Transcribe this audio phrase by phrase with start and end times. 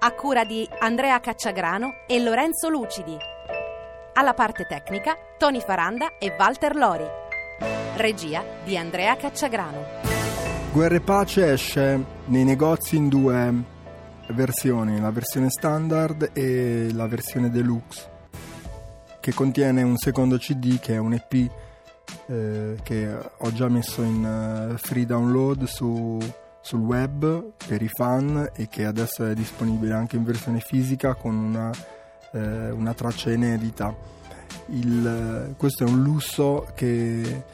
[0.00, 3.16] a cura di Andrea Cacciagrano e Lorenzo Lucidi.
[4.14, 7.04] Alla parte tecnica Tony Faranda e Walter Lori.
[7.96, 9.84] Regia di Andrea Cacciagrano.
[10.72, 13.52] Guerra e pace esce nei negozi in due
[14.28, 18.08] versioni, la versione standard e la versione deluxe,
[19.18, 21.50] che contiene un secondo CD che è un EP
[22.26, 26.18] eh, che ho già messo in uh, free download su
[26.68, 31.34] sul web per i fan e che adesso è disponibile anche in versione fisica con
[31.34, 31.70] una,
[32.32, 33.96] eh, una traccia inedita.
[34.66, 37.44] Il, questo è un lusso che,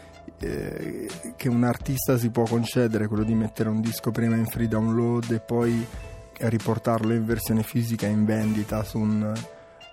[0.41, 4.67] eh, che, un artista si può concedere, quello di mettere un disco prima in free
[4.67, 5.87] download e poi
[6.37, 9.33] riportarlo in versione fisica in vendita su un,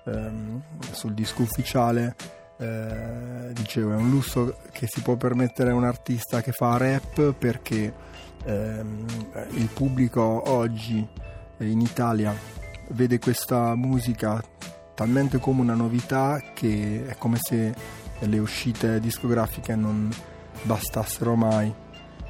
[0.05, 0.61] ehm,
[0.93, 2.15] sul disco ufficiale.
[2.57, 7.33] Eh, dicevo, è un lusso che si può permettere a un artista che fa rap
[7.33, 8.09] perché
[8.45, 9.05] ehm,
[9.51, 11.05] il pubblico oggi
[11.57, 12.33] in Italia
[12.89, 14.43] vede questa musica
[14.95, 17.73] talmente come una novità che è come se
[18.19, 20.09] le uscite discografiche non
[20.63, 21.73] bastassero mai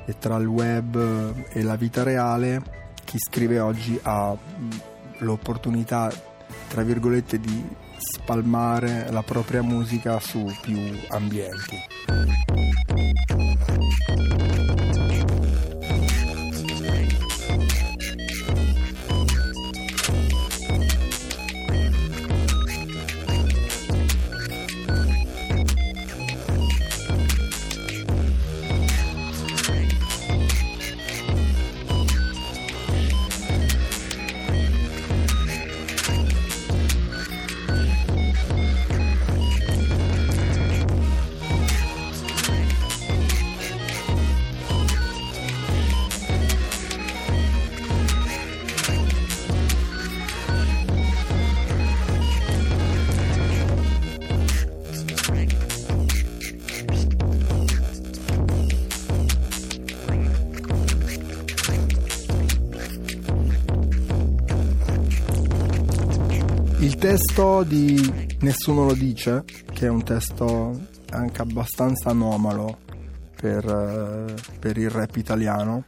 [0.06, 4.36] e tra il web e la vita reale chi scrive oggi ha
[5.20, 6.12] l'opportunità
[6.68, 11.78] tra virgolette di spalmare la propria musica su più ambienti.
[66.81, 70.80] Il testo di Nessuno lo dice, che è un testo
[71.12, 72.80] anche abbastanza anomalo
[73.40, 75.86] per, eh, per il rap italiano,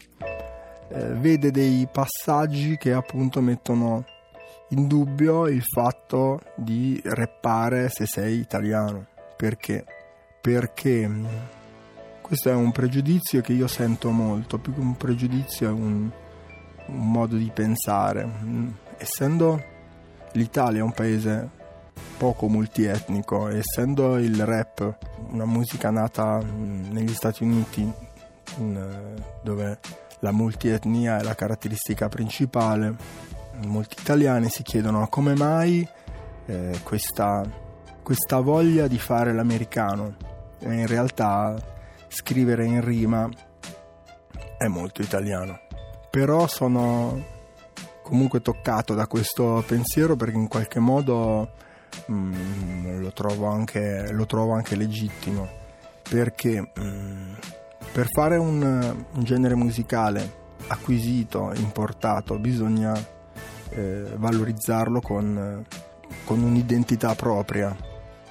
[0.89, 4.05] eh, vede dei passaggi che appunto mettono
[4.69, 9.07] in dubbio il fatto di rappare se sei italiano.
[9.35, 9.85] Perché?
[10.41, 11.25] Perché mm,
[12.21, 16.07] questo è un pregiudizio che io sento molto, più che un pregiudizio è un,
[16.85, 18.23] un modo di pensare.
[18.25, 19.71] Mm, essendo
[20.33, 21.49] l'Italia è un paese
[22.17, 24.97] poco multietnico, essendo il rap
[25.31, 27.91] una musica nata negli Stati Uniti,
[29.41, 29.79] dove
[30.19, 32.95] la multietnia è la caratteristica principale,
[33.65, 35.87] molti italiani si chiedono come mai
[36.45, 37.43] eh, questa,
[38.01, 40.15] questa voglia di fare l'americano
[40.59, 41.55] e in realtà
[42.07, 43.29] scrivere in rima
[44.57, 45.59] è molto italiano.
[46.09, 47.32] Però sono
[48.03, 51.53] comunque toccato da questo pensiero perché in qualche modo
[52.11, 55.47] mm, lo, trovo anche, lo, trovo anche, legittimo
[56.07, 57.33] perché mm,
[57.91, 62.93] per fare un, un, genere musicale acquisito, importato, bisogna
[63.69, 65.65] eh, valorizzarlo con,
[66.25, 67.75] con un'identità propria.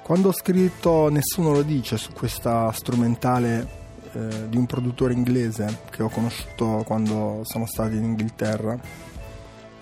[0.01, 3.81] Quando ho scritto Nessuno lo dice su questa strumentale
[4.13, 8.77] eh, di un produttore inglese che ho conosciuto quando sono stato in Inghilterra,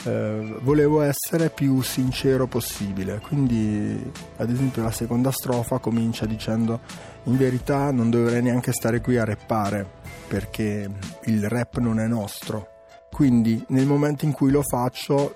[0.04, 3.20] eh, volevo essere più sincero possibile.
[3.20, 6.80] Quindi, ad esempio, la seconda strofa comincia dicendo:
[7.24, 9.86] In verità non dovrei neanche stare qui a rappare
[10.28, 10.90] perché
[11.26, 12.68] il rap non è nostro.
[13.12, 15.36] Quindi, nel momento in cui lo faccio,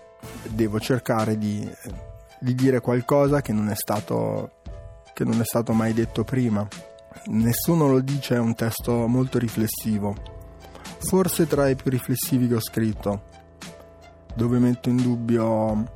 [0.49, 1.69] devo cercare di,
[2.39, 4.61] di dire qualcosa che non, stato,
[5.13, 6.65] che non è stato mai detto prima.
[7.27, 10.15] Nessuno lo dice, è un testo molto riflessivo,
[10.99, 13.33] forse tra i più riflessivi che ho scritto
[14.35, 15.93] dove metto in dubbio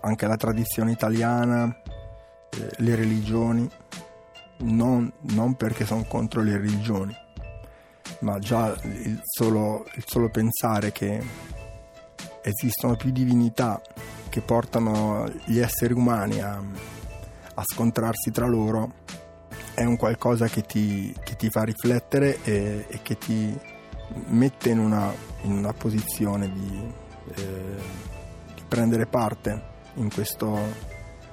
[0.00, 1.74] anche la tradizione italiana,
[2.50, 3.68] eh, le religioni,
[4.58, 7.14] non, non perché sono contro le religioni,
[8.20, 11.22] ma già il solo, il solo pensare che
[12.42, 13.80] esistono più divinità
[14.28, 16.62] che portano gli esseri umani a,
[17.54, 19.04] a scontrarsi tra loro
[19.74, 23.58] è un qualcosa che ti, che ti fa riflettere e, e, che ti
[24.28, 25.12] mette in una,
[25.42, 26.92] in una posizione di,
[27.34, 28.04] eh,
[28.68, 30.58] prendere parte in questo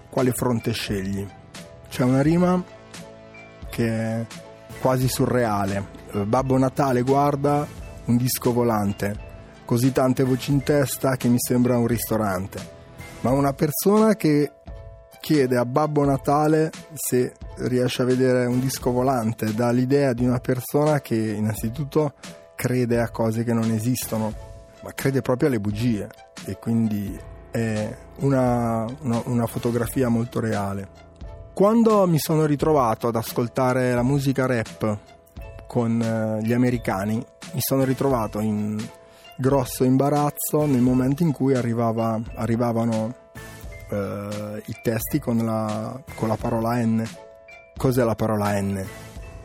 [0.10, 1.26] quale fronte scegli.
[1.90, 2.64] C'è una rima
[3.70, 4.26] che è
[4.80, 6.02] quasi surreale.
[6.26, 7.66] Babbo Natale guarda
[8.06, 9.16] un disco volante,
[9.66, 12.72] così tante voci in testa che mi sembra un ristorante.
[13.22, 14.52] Ma una persona che
[15.20, 20.40] chiede a Babbo Natale se riesce a vedere un disco volante dà l'idea di una
[20.40, 22.14] persona che innanzitutto
[22.56, 24.34] crede a cose che non esistono,
[24.84, 26.10] ma crede proprio alle bugie
[26.46, 27.18] e quindi
[27.50, 31.02] è una, una, una fotografia molto reale.
[31.54, 34.98] Quando mi sono ritrovato ad ascoltare la musica rap
[35.68, 37.16] con eh, gli americani,
[37.54, 38.84] mi sono ritrovato in
[39.38, 43.14] grosso imbarazzo nel momento in cui arrivava, arrivavano
[43.90, 47.08] eh, i testi con la, con la parola N.
[47.78, 48.84] Cos'è la parola N?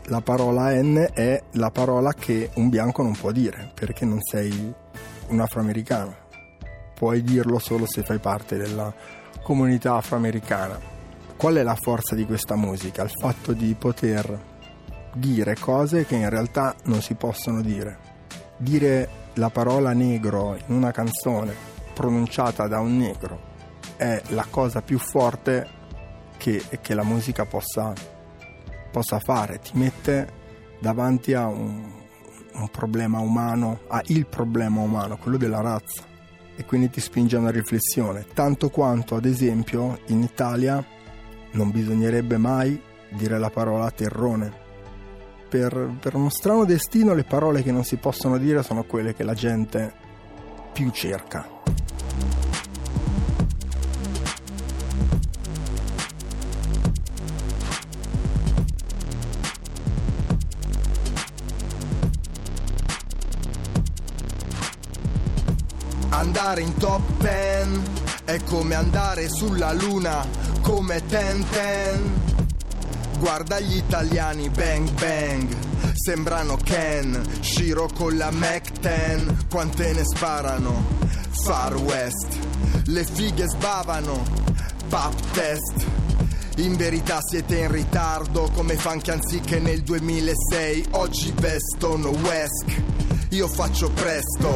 [0.05, 4.73] La parola N è la parola che un bianco non può dire perché non sei
[5.29, 6.27] un afroamericano.
[6.93, 8.93] Puoi dirlo solo se fai parte della
[9.41, 10.79] comunità afroamericana.
[11.37, 13.03] Qual è la forza di questa musica?
[13.03, 14.47] Il fatto di poter
[15.13, 17.97] dire cose che in realtà non si possono dire.
[18.57, 21.53] Dire la parola negro in una canzone
[21.93, 23.47] pronunciata da un negro
[23.95, 25.67] è la cosa più forte
[26.37, 27.93] che, che la musica possa,
[28.91, 29.59] possa, fare.
[29.59, 30.27] Ti mette
[30.79, 31.98] davanti a un,
[32.59, 36.03] un problema umano, a il problema umano, quello della razza.
[36.55, 40.85] E quindi ti spinge a una riflessione, tanto quanto ad esempio in Italia
[41.51, 44.67] non bisognerebbe mai dire la parola terrone.
[45.49, 49.23] Per, per, uno strano destino le parole che non si possono dire sono quelle che
[49.23, 49.91] la gente
[50.73, 51.58] più cerca.
[66.49, 67.81] Andare in top 10
[68.25, 70.25] è come andare sulla luna,
[70.61, 72.21] come ten ten.
[73.19, 75.55] Guarda gli italiani, bang bang.
[75.93, 79.45] Sembrano Ken, Shiro con la Mac 10.
[79.47, 80.87] Quante ne sparano?
[81.43, 82.35] Far West.
[82.85, 84.23] Le fighe sbavano.
[84.87, 85.85] Pap test.
[86.55, 93.89] In verità siete in ritardo come funky anziché nel 2006 Oggi vestono Wesk io faccio
[93.91, 94.49] presto,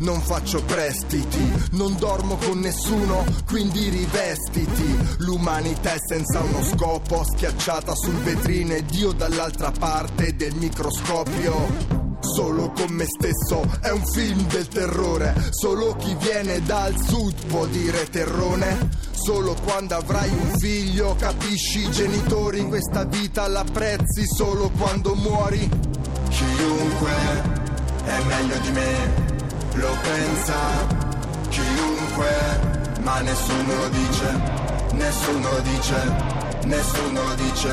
[0.00, 4.98] non faccio prestiti, non dormo con nessuno, quindi rivestiti.
[5.18, 12.06] L'umanità è senza uno scopo, schiacciata sul vetrino ed io dall'altra parte del microscopio.
[12.20, 15.34] Solo con me stesso è un film del terrore.
[15.50, 18.90] Solo chi viene dal sud può dire terrone.
[19.12, 22.66] Solo quando avrai un figlio capisci i genitori.
[22.66, 25.66] Questa vita l'apprezzi solo quando muori.
[26.28, 27.67] Chiunque
[28.08, 29.14] è meglio di me,
[29.74, 30.56] lo pensa
[31.48, 32.30] chiunque,
[33.02, 34.28] ma nessuno lo dice,
[34.92, 35.98] nessuno lo dice,
[36.64, 37.72] nessuno lo dice,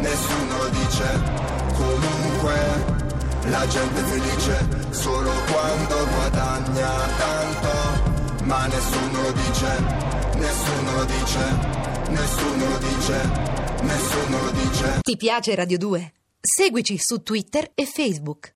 [0.00, 1.06] nessuno lo dice,
[1.74, 2.54] comunque
[3.44, 9.68] la gente è felice solo quando guadagna tanto, ma nessuno lo dice,
[10.34, 11.44] nessuno lo dice,
[12.08, 13.30] nessuno lo dice,
[13.82, 14.98] nessuno lo dice.
[15.02, 16.12] Ti piace Radio 2?
[16.40, 18.48] Seguici su Twitter e Facebook.